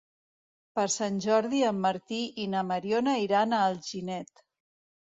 Per 0.79 0.85
Sant 0.93 1.19
Jordi 1.25 1.61
en 1.67 1.83
Martí 1.85 2.23
i 2.45 2.49
na 2.55 2.65
Mariona 2.73 3.17
iran 3.29 3.59
a 3.61 3.65
Alginet. 3.71 4.49